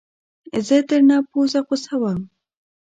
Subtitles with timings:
[0.67, 2.19] زه درنه پوزه غوڅوم